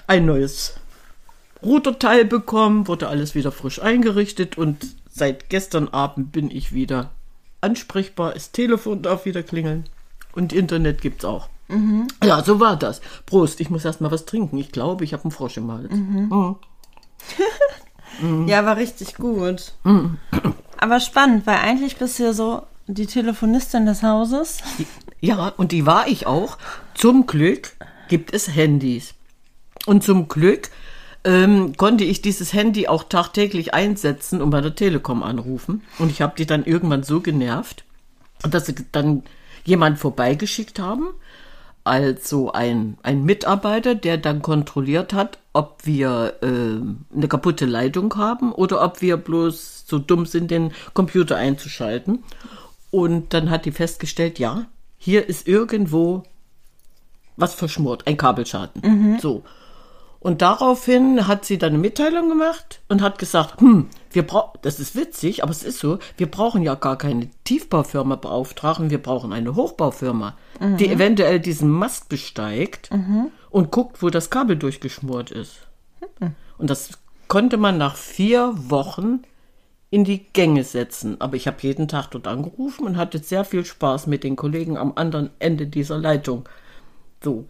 ein 0.07 0.25
neues 0.25 0.75
Routerteil 1.63 2.25
bekommen, 2.25 2.87
wurde 2.87 3.07
alles 3.07 3.35
wieder 3.35 3.51
frisch 3.51 3.81
eingerichtet 3.81 4.57
und 4.57 4.95
seit 5.09 5.49
gestern 5.49 5.89
Abend 5.89 6.31
bin 6.31 6.49
ich 6.49 6.73
wieder 6.73 7.11
ansprechbar. 7.61 8.33
Das 8.33 8.51
Telefon 8.51 9.01
darf 9.01 9.25
wieder 9.25 9.43
klingeln 9.43 9.85
und 10.33 10.53
Internet 10.53 11.01
gibt's 11.01 11.25
auch. 11.25 11.49
Ja, 12.23 12.43
so 12.43 12.59
war 12.59 12.75
das. 12.77 13.01
Prost, 13.25 13.61
ich 13.61 13.69
muss 13.69 13.85
erst 13.85 14.01
mal 14.01 14.11
was 14.11 14.25
trinken. 14.25 14.57
Ich 14.57 14.71
glaube, 14.71 15.03
ich 15.03 15.13
habe 15.13 15.23
einen 15.23 15.31
Frosch 15.31 15.57
im 15.57 15.71
Hals. 15.71 15.91
Mhm. 15.91 16.55
Ja, 18.45 18.65
war 18.65 18.75
richtig 18.75 19.15
gut. 19.15 19.73
Aber 20.77 20.99
spannend, 20.99 21.47
weil 21.47 21.57
eigentlich 21.57 21.95
bist 21.95 22.19
du 22.19 22.23
ja 22.23 22.33
so 22.33 22.63
die 22.87 23.05
Telefonistin 23.05 23.85
des 23.85 24.03
Hauses. 24.03 24.57
Ja, 25.21 25.47
und 25.55 25.71
die 25.71 25.85
war 25.85 26.07
ich 26.07 26.27
auch. 26.27 26.57
Zum 26.93 27.25
Glück 27.25 27.71
gibt 28.09 28.33
es 28.33 28.53
Handys. 28.53 29.13
Und 29.85 30.03
zum 30.03 30.27
Glück 30.27 30.69
ähm, 31.23 31.77
konnte 31.77 32.03
ich 32.03 32.21
dieses 32.21 32.53
Handy 32.53 32.87
auch 32.87 33.03
tagtäglich 33.03 33.73
einsetzen 33.73 34.41
und 34.41 34.49
bei 34.49 34.61
der 34.61 34.75
Telekom 34.75 35.23
anrufen. 35.23 35.83
Und 35.99 36.11
ich 36.11 36.21
habe 36.21 36.33
die 36.37 36.45
dann 36.45 36.65
irgendwann 36.65 37.03
so 37.03 37.21
genervt, 37.21 37.83
dass 38.41 38.65
sie 38.65 38.75
dann 38.91 39.23
jemand 39.63 39.99
vorbeigeschickt 39.99 40.79
haben. 40.79 41.09
Also 41.83 42.51
ein, 42.51 42.97
ein 43.01 43.23
Mitarbeiter, 43.23 43.95
der 43.95 44.17
dann 44.17 44.41
kontrolliert 44.41 45.13
hat, 45.13 45.39
ob 45.53 45.79
wir 45.83 46.35
ähm, 46.41 47.05
eine 47.15 47.27
kaputte 47.27 47.65
Leitung 47.65 48.15
haben 48.15 48.51
oder 48.51 48.83
ob 48.83 49.01
wir 49.01 49.17
bloß 49.17 49.85
so 49.87 49.97
dumm 49.97 50.25
sind, 50.25 50.51
den 50.51 50.71
Computer 50.93 51.37
einzuschalten. 51.37 52.23
Und 52.91 53.33
dann 53.33 53.49
hat 53.49 53.65
die 53.65 53.71
festgestellt, 53.71 54.37
ja, 54.37 54.65
hier 54.97 55.27
ist 55.27 55.47
irgendwo 55.47 56.23
was 57.35 57.53
verschmort, 57.55 58.05
ein 58.05 58.17
Kabelschaden. 58.17 59.17
So. 59.19 59.43
Und 60.21 60.43
daraufhin 60.43 61.27
hat 61.27 61.45
sie 61.45 61.57
dann 61.57 61.73
eine 61.73 61.79
Mitteilung 61.79 62.29
gemacht 62.29 62.81
und 62.87 63.01
hat 63.01 63.17
gesagt, 63.17 63.59
hm, 63.59 63.89
wir 64.11 64.21
brauchen, 64.21 64.59
das 64.61 64.79
ist 64.79 64.95
witzig, 64.95 65.41
aber 65.41 65.51
es 65.51 65.63
ist 65.63 65.79
so, 65.79 65.97
wir 66.15 66.29
brauchen 66.29 66.61
ja 66.61 66.75
gar 66.75 66.95
keine 66.95 67.29
Tiefbaufirma 67.43 68.17
beauftragen, 68.17 68.91
wir 68.91 69.01
brauchen 69.01 69.33
eine 69.33 69.55
Hochbaufirma, 69.55 70.37
die 70.77 70.89
eventuell 70.89 71.39
diesen 71.39 71.71
Mast 71.71 72.07
besteigt 72.07 72.91
und 73.49 73.71
guckt, 73.71 74.03
wo 74.03 74.11
das 74.11 74.29
Kabel 74.29 74.57
durchgeschmort 74.57 75.31
ist. 75.31 75.67
Und 76.59 76.69
das 76.69 76.99
konnte 77.27 77.57
man 77.57 77.79
nach 77.79 77.95
vier 77.95 78.53
Wochen 78.55 79.21
in 79.89 80.03
die 80.03 80.25
Gänge 80.33 80.63
setzen. 80.63 81.19
Aber 81.19 81.35
ich 81.35 81.47
habe 81.47 81.57
jeden 81.61 81.87
Tag 81.87 82.11
dort 82.11 82.27
angerufen 82.27 82.85
und 82.85 82.97
hatte 82.97 83.19
sehr 83.19 83.43
viel 83.43 83.65
Spaß 83.65 84.07
mit 84.07 84.23
den 84.23 84.35
Kollegen 84.35 84.77
am 84.77 84.93
anderen 84.95 85.31
Ende 85.39 85.65
dieser 85.65 85.97
Leitung. 85.97 86.47
So. 87.23 87.45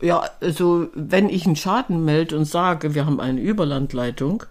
Ja, 0.00 0.30
also 0.40 0.88
wenn 0.94 1.28
ich 1.28 1.46
einen 1.46 1.56
Schaden 1.56 2.04
melde 2.04 2.36
und 2.36 2.46
sage, 2.46 2.94
wir 2.94 3.04
haben 3.04 3.20
eine 3.20 3.40
Überlandleitung 3.40 4.44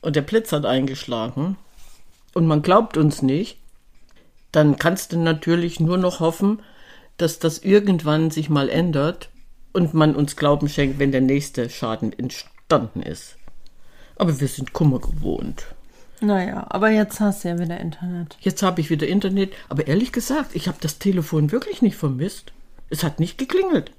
und 0.00 0.16
der 0.16 0.22
Blitz 0.22 0.52
hat 0.52 0.64
eingeschlagen 0.64 1.56
und 2.34 2.46
man 2.46 2.62
glaubt 2.62 2.96
uns 2.96 3.22
nicht, 3.22 3.58
dann 4.52 4.76
kannst 4.76 5.12
du 5.12 5.18
natürlich 5.18 5.80
nur 5.80 5.98
noch 5.98 6.20
hoffen, 6.20 6.60
dass 7.16 7.38
das 7.38 7.58
irgendwann 7.58 8.30
sich 8.30 8.48
mal 8.48 8.68
ändert 8.68 9.30
und 9.72 9.94
man 9.94 10.14
uns 10.14 10.36
Glauben 10.36 10.68
schenkt, 10.68 10.98
wenn 10.98 11.12
der 11.12 11.20
nächste 11.20 11.68
Schaden 11.70 12.12
entstanden 12.12 13.02
ist. 13.02 13.36
Aber 14.16 14.40
wir 14.40 14.48
sind 14.48 14.72
Kummer 14.72 15.00
gewohnt. 15.00 15.66
Naja, 16.20 16.66
aber 16.68 16.90
jetzt 16.90 17.18
hast 17.18 17.42
du 17.42 17.48
ja 17.48 17.58
wieder 17.58 17.80
Internet. 17.80 18.36
Jetzt 18.40 18.62
habe 18.62 18.80
ich 18.80 18.90
wieder 18.90 19.08
Internet, 19.08 19.52
aber 19.68 19.88
ehrlich 19.88 20.12
gesagt, 20.12 20.54
ich 20.54 20.68
habe 20.68 20.78
das 20.80 20.98
Telefon 20.98 21.50
wirklich 21.50 21.82
nicht 21.82 21.96
vermisst. 21.96 22.52
Es 22.90 23.02
hat 23.02 23.18
nicht 23.18 23.38
geklingelt. 23.38 23.90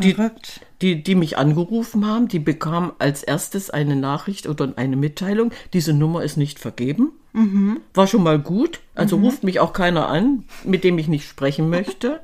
Die, 0.00 0.14
Verrückt. 0.14 0.60
die, 0.82 1.02
die 1.02 1.14
mich 1.14 1.38
angerufen 1.38 2.06
haben, 2.06 2.28
die 2.28 2.38
bekamen 2.38 2.92
als 2.98 3.22
erstes 3.22 3.70
eine 3.70 3.96
Nachricht 3.96 4.48
oder 4.48 4.72
eine 4.76 4.96
Mitteilung, 4.96 5.52
diese 5.72 5.92
Nummer 5.92 6.24
ist 6.24 6.36
nicht 6.36 6.58
vergeben. 6.58 7.12
War 7.94 8.06
schon 8.06 8.22
mal 8.22 8.38
gut. 8.38 8.80
Also 8.94 9.16
ruft 9.16 9.44
mich 9.44 9.60
auch 9.60 9.72
keiner 9.72 10.08
an, 10.08 10.44
mit 10.64 10.84
dem 10.84 10.98
ich 10.98 11.06
nicht 11.06 11.28
sprechen 11.28 11.68
möchte. 11.68 12.20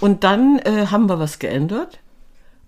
Und 0.00 0.24
dann 0.24 0.58
äh, 0.60 0.86
haben 0.86 1.08
wir 1.08 1.18
was 1.18 1.38
geändert. 1.38 1.98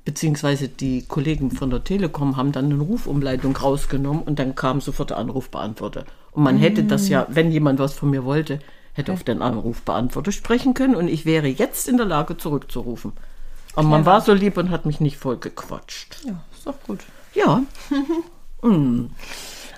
Beziehungsweise 0.04 0.68
die 0.68 1.04
Kollegen 1.06 1.52
von 1.52 1.70
der 1.70 1.84
Telekom 1.84 2.36
haben 2.36 2.50
dann 2.50 2.66
eine 2.66 2.80
Rufumleitung 2.80 3.56
rausgenommen 3.56 4.24
und 4.24 4.40
dann 4.40 4.56
kam 4.56 4.80
sofort 4.80 5.10
der 5.10 5.18
Anrufbeantworter. 5.18 6.04
Und 6.32 6.42
man 6.42 6.58
hätte 6.58 6.82
das 6.82 7.08
ja, 7.08 7.26
wenn 7.30 7.52
jemand 7.52 7.78
was 7.78 7.94
von 7.94 8.10
mir 8.10 8.24
wollte, 8.24 8.58
hätte 8.94 9.12
auf 9.12 9.22
den 9.22 9.40
Anrufbeantworter 9.40 10.32
sprechen 10.32 10.74
können 10.74 10.96
und 10.96 11.06
ich 11.06 11.24
wäre 11.24 11.46
jetzt 11.46 11.88
in 11.88 11.96
der 11.96 12.06
Lage 12.06 12.36
zurückzurufen. 12.36 13.12
Aber 13.74 13.88
man 13.88 14.06
war 14.06 14.20
so 14.20 14.32
lieb 14.32 14.56
und 14.56 14.70
hat 14.70 14.86
mich 14.86 15.00
nicht 15.00 15.16
voll 15.16 15.38
gequatscht. 15.38 16.16
Ja, 16.24 16.42
ist 16.52 16.66
doch 16.66 16.80
gut. 16.86 17.00
Ja, 17.34 17.62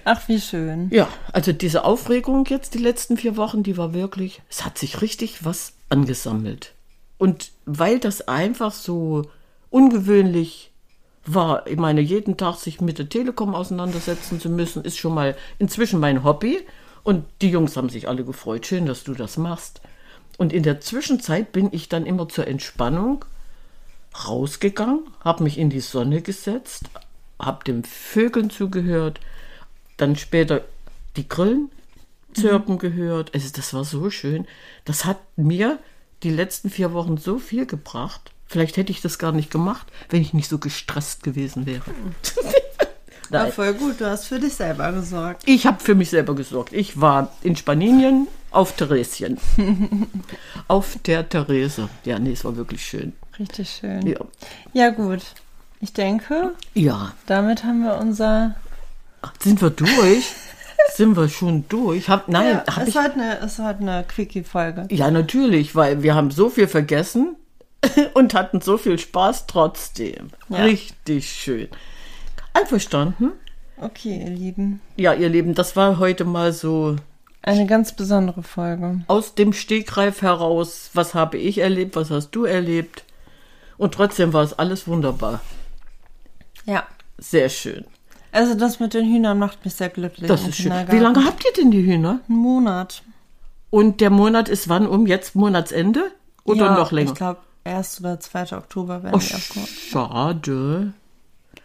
Ach, 0.04 0.28
wie 0.28 0.40
schön. 0.40 0.90
ja, 0.90 1.08
also 1.32 1.52
diese 1.52 1.84
Aufregung 1.84 2.44
jetzt 2.46 2.74
die 2.74 2.78
letzten 2.78 3.16
vier 3.16 3.36
Wochen, 3.36 3.62
die 3.62 3.76
war 3.76 3.94
wirklich, 3.94 4.42
es 4.50 4.64
hat 4.64 4.76
sich 4.76 5.00
richtig 5.00 5.44
was 5.44 5.72
angesammelt. 5.88 6.72
Und 7.16 7.52
weil 7.64 7.98
das 7.98 8.28
einfach 8.28 8.72
so 8.72 9.22
ungewöhnlich 9.70 10.72
war, 11.24 11.66
ich 11.66 11.78
meine, 11.78 12.02
jeden 12.02 12.36
Tag 12.36 12.56
sich 12.56 12.80
mit 12.80 12.98
der 12.98 13.08
Telekom 13.08 13.54
auseinandersetzen 13.54 14.40
zu 14.40 14.50
müssen, 14.50 14.84
ist 14.84 14.98
schon 14.98 15.14
mal 15.14 15.36
inzwischen 15.58 16.00
mein 16.00 16.22
Hobby. 16.22 16.60
Und 17.02 17.24
die 17.40 17.50
Jungs 17.50 17.76
haben 17.76 17.88
sich 17.88 18.08
alle 18.08 18.24
gefreut. 18.24 18.66
Schön, 18.66 18.86
dass 18.86 19.04
du 19.04 19.14
das 19.14 19.36
machst. 19.36 19.80
Und 20.36 20.52
in 20.52 20.62
der 20.62 20.80
Zwischenzeit 20.80 21.52
bin 21.52 21.68
ich 21.72 21.88
dann 21.88 22.04
immer 22.06 22.28
zur 22.28 22.46
Entspannung 22.46 23.24
rausgegangen, 24.14 25.00
habe 25.20 25.44
mich 25.44 25.58
in 25.58 25.70
die 25.70 25.80
Sonne 25.80 26.22
gesetzt, 26.22 26.84
habe 27.38 27.64
den 27.64 27.84
Vögeln 27.84 28.50
zugehört, 28.50 29.20
dann 29.96 30.16
später 30.16 30.64
die 31.16 31.28
Grillen 31.28 31.70
zirpen 32.32 32.78
gehört. 32.78 33.34
Also 33.34 33.48
das 33.54 33.72
war 33.74 33.84
so 33.84 34.10
schön. 34.10 34.46
Das 34.84 35.04
hat 35.04 35.18
mir 35.36 35.78
die 36.22 36.30
letzten 36.30 36.70
vier 36.70 36.92
Wochen 36.92 37.16
so 37.16 37.38
viel 37.38 37.66
gebracht. 37.66 38.32
Vielleicht 38.46 38.76
hätte 38.76 38.92
ich 38.92 39.00
das 39.00 39.18
gar 39.18 39.32
nicht 39.32 39.50
gemacht, 39.50 39.86
wenn 40.10 40.22
ich 40.22 40.34
nicht 40.34 40.48
so 40.48 40.58
gestresst 40.58 41.22
gewesen 41.22 41.66
wäre. 41.66 41.84
War 43.30 43.50
voll 43.50 43.72
gut, 43.74 44.00
du 44.00 44.08
hast 44.08 44.26
für 44.26 44.38
dich 44.38 44.54
selber 44.54 44.92
gesorgt. 44.92 45.42
Ich 45.46 45.66
habe 45.66 45.82
für 45.82 45.94
mich 45.94 46.10
selber 46.10 46.34
gesorgt. 46.34 46.72
Ich 46.72 47.00
war 47.00 47.32
in 47.42 47.56
Spanien 47.56 48.28
auf 48.50 48.76
Theresien. 48.76 49.38
auf 50.68 50.98
der 51.06 51.28
Therese. 51.28 51.88
Ja, 52.04 52.18
nee, 52.18 52.32
es 52.32 52.44
war 52.44 52.54
wirklich 52.56 52.84
schön. 52.84 53.14
Richtig 53.38 53.70
schön. 53.80 54.06
Ja. 54.06 54.18
Ja, 54.72 54.90
gut. 54.90 55.22
Ich 55.80 55.92
denke, 55.92 56.52
ja. 56.74 57.12
damit 57.26 57.64
haben 57.64 57.82
wir 57.84 57.98
unser. 57.98 58.54
Sind 59.40 59.60
wir 59.60 59.70
durch? 59.70 60.32
Sind 60.94 61.16
wir 61.16 61.28
schon 61.28 61.64
durch? 61.68 62.08
Hab, 62.08 62.28
nein, 62.28 62.60
ja, 62.66 62.74
hab 62.74 62.82
es, 62.82 62.90
ich. 62.90 62.94
war 62.94 63.04
eine, 63.12 63.38
es 63.40 63.58
war 63.58 63.76
eine 63.76 64.04
Quickie-Folge. 64.04 64.86
Ja, 64.90 65.10
natürlich, 65.10 65.74
weil 65.74 66.02
wir 66.02 66.14
haben 66.14 66.30
so 66.30 66.50
viel 66.50 66.68
vergessen 66.68 67.36
und 68.14 68.34
hatten 68.34 68.60
so 68.60 68.76
viel 68.78 68.98
Spaß 68.98 69.46
trotzdem. 69.46 70.30
Ja. 70.48 70.64
Richtig 70.64 71.30
schön. 71.30 71.68
Einverstanden? 72.52 73.32
Okay, 73.80 74.22
ihr 74.24 74.30
Lieben. 74.30 74.80
Ja, 74.96 75.14
ihr 75.14 75.28
Lieben, 75.28 75.54
das 75.54 75.74
war 75.74 75.98
heute 75.98 76.24
mal 76.24 76.52
so 76.52 76.96
Eine 77.42 77.66
ganz 77.66 77.92
besondere 77.92 78.42
Folge. 78.42 79.02
aus 79.08 79.34
dem 79.34 79.52
Stegreif 79.52 80.22
heraus. 80.22 80.90
Was 80.94 81.14
habe 81.14 81.38
ich 81.38 81.58
erlebt? 81.58 81.96
Was 81.96 82.10
hast 82.10 82.30
du 82.30 82.44
erlebt? 82.44 83.04
Und 83.76 83.94
trotzdem 83.94 84.32
war 84.32 84.42
es 84.42 84.52
alles 84.58 84.86
wunderbar. 84.86 85.40
Ja. 86.64 86.84
Sehr 87.18 87.48
schön. 87.48 87.84
Also 88.32 88.54
das 88.54 88.80
mit 88.80 88.94
den 88.94 89.04
Hühnern 89.04 89.38
macht 89.38 89.64
mich 89.64 89.74
sehr 89.74 89.88
glücklich. 89.88 90.26
Das 90.28 90.46
ist 90.46 90.56
schön. 90.56 90.72
Wie 90.88 90.98
lange 90.98 91.24
habt 91.24 91.44
ihr 91.44 91.52
denn 91.52 91.70
die 91.70 91.84
Hühner? 91.84 92.20
Einen 92.28 92.38
Monat. 92.38 93.02
Und 93.70 94.00
der 94.00 94.10
Monat 94.10 94.48
ist 94.48 94.68
wann 94.68 94.86
um? 94.86 95.06
Jetzt 95.06 95.34
Monatsende? 95.36 96.10
Oder 96.44 96.66
ja, 96.66 96.74
noch 96.78 96.92
länger? 96.92 97.10
Ich 97.12 97.16
glaube, 97.16 97.40
1. 97.64 98.00
oder 98.00 98.18
2. 98.20 98.56
Oktober 98.56 99.02
werden 99.02 99.14
Oh, 99.14 99.18
die 99.18 99.34
abgeholt. 99.34 99.68
schade. 99.68 100.92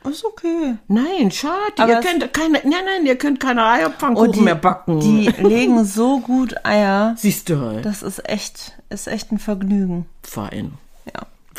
Ist 0.09 0.23
okay. 0.23 0.75
Nein, 0.87 1.29
schade. 1.31 1.53
Aber 1.77 1.91
ihr 1.91 1.99
könnt 1.99 2.33
keine, 2.33 2.59
nein, 2.63 2.85
nein, 2.85 3.05
ihr 3.05 3.17
könnt 3.17 3.39
keine 3.39 3.65
Eierpfannkuchen 3.65 4.27
Und 4.29 4.35
die, 4.37 4.41
mehr 4.41 4.55
backen. 4.55 4.99
die 5.01 5.27
legen 5.41 5.83
so 5.83 6.19
gut 6.19 6.55
Eier. 6.63 7.15
Siehst 7.17 7.49
du 7.49 7.59
halt. 7.59 7.85
Das 7.85 8.01
ist 8.01 8.27
echt, 8.29 8.73
ist 8.89 9.07
echt 9.07 9.31
ein 9.31 9.39
Vergnügen. 9.39 10.05
Fein. 10.23 10.73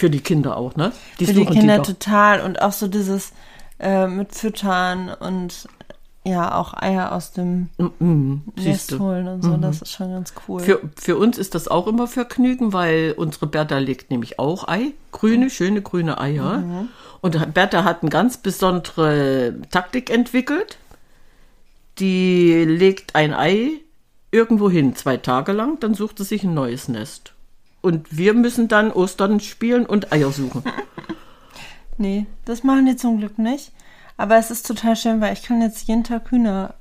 Für 0.01 0.09
die 0.09 0.21
Kinder 0.21 0.57
auch, 0.57 0.77
ne? 0.77 0.93
Für 1.19 1.27
die 1.35 1.45
Kinder 1.45 1.77
doch. 1.77 1.89
total. 1.89 2.41
Und 2.41 2.63
auch 2.63 2.73
so 2.73 2.89
dieses, 2.89 3.33
äh, 3.79 4.07
mit 4.07 4.35
Füttern 4.35 5.11
und 5.21 5.69
ja, 6.25 6.55
auch 6.55 6.73
Eier 6.73 7.13
aus 7.13 7.33
dem 7.33 7.69
Mhm, 7.77 8.41
Nest 8.57 8.99
holen 8.99 9.29
und 9.29 9.43
so. 9.43 9.55
Das 9.59 9.83
ist 9.83 9.93
schon 9.93 10.11
ganz 10.11 10.33
cool. 10.49 10.61
Für, 10.63 10.81
für 10.97 11.19
uns 11.19 11.37
ist 11.37 11.55
das 11.55 11.69
auch 11.69 11.87
immer 11.87 12.07
Vergnügen, 12.07 12.73
weil 12.73 13.13
unsere 13.15 13.47
Bertha 13.47 13.77
legt 13.77 14.11
nämlich 14.11 14.39
auch 14.39 14.69
Ei, 14.69 14.93
grüne, 15.13 15.51
schöne 15.51 15.83
grüne 15.83 16.19
Eier. 16.19 16.65
Und 17.21 17.53
Bertha 17.53 17.85
hat 17.85 18.01
eine 18.01 18.11
ganz 18.11 18.39
besondere 18.39 19.55
Taktik 19.71 20.09
entwickelt. 20.09 20.79
Die 21.99 22.65
legt 22.65 23.17
ein 23.17 23.35
Ei 23.35 23.83
irgendwo 24.31 24.71
hin, 24.71 24.97
zwei 24.97 25.19
Tage 25.19 25.53
lang, 25.53 25.79
dann 25.81 25.93
sucht 25.93 26.17
sie 26.17 26.25
sich 26.25 26.43
ein 26.45 26.55
neues 26.55 26.89
Nest. 26.89 27.35
Und 27.83 28.17
wir 28.17 28.35
müssen 28.35 28.69
dann 28.69 28.93
Ostern 28.93 29.41
spielen 29.41 29.87
und 29.87 30.13
Eier 30.13 30.33
suchen. 30.33 30.63
nee, 31.99 32.27
das 32.45 32.63
machen 32.63 32.87
die 32.87 32.97
zum 32.97 33.19
Glück 33.19 33.39
nicht. 33.39 33.73
Aber 34.17 34.37
es 34.37 34.51
ist 34.51 34.67
total 34.67 34.97
schön, 34.97 35.21
weil 35.21 35.33
ich 35.33 35.43
kann 35.43 35.63
jetzt 35.63 35.87
jeden 35.89 36.05
Tag 36.05 36.31
Hühner 36.31 36.75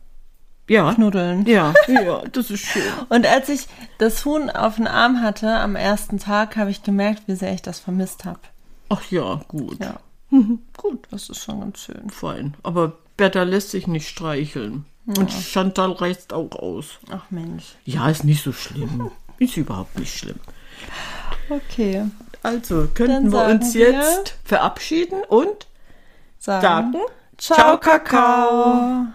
Ja. 0.68 0.94
knuddeln. 0.94 1.46
Ja, 1.46 1.74
ja, 1.88 2.22
das 2.32 2.51
ist 2.51 2.65
schön. 2.65 2.84
Und 3.08 3.25
als 3.25 3.48
ich 3.50 3.68
das 3.98 4.25
Huhn 4.25 4.50
auf 4.50 4.75
den 4.75 4.88
Arm 4.88 5.22
hatte 5.22 5.56
am 5.58 5.75
ersten 5.77 6.20
Tag, 6.20 6.58
habe 6.58 6.72
ich 6.72 6.84
gemerkt, 6.84 7.24
wie 7.27 7.36
sehr 7.36 7.53
ich 7.53 7.62
das 7.62 7.79
vermisst 7.79 8.25
habe. 8.25 8.39
Ach 8.89 9.03
ja, 9.10 9.41
gut. 9.48 9.79
Ja, 9.79 10.00
Gut, 10.77 11.08
das 11.12 11.29
ist 11.29 11.44
schon 11.44 11.62
ganz 11.62 11.79
schön. 11.79 12.10
fein. 12.10 12.56
Aber 12.63 12.98
Bertha 13.18 13.44
lässt 13.44 13.72
sich 13.72 13.88
nicht 13.88 14.08
streicheln. 14.08 14.86
Und 15.06 15.32
Chantal 15.32 15.94
reißt 15.94 16.34
auch 16.34 16.51
aus. 16.51 17.00
Ach 17.10 17.24
Mensch. 17.32 17.75
Ja, 17.86 18.10
ist 18.10 18.24
nicht 18.25 18.44
so 18.44 18.51
schlimm. 18.51 19.10
Ist 19.39 19.58
überhaupt 19.58 19.98
nicht 19.98 20.15
schlimm. 20.15 20.39
Okay. 21.50 22.06
Also, 22.44 22.88
könnten 22.94 23.32
wir 23.32 23.46
uns 23.46 23.74
wir- 23.74 23.92
jetzt 23.92 24.36
verabschieden 24.46 25.22
und 25.28 25.68
Sagen. 26.40 26.94
sagen, 26.94 26.96
Ciao, 27.38 27.78
Kakao. 27.78 29.08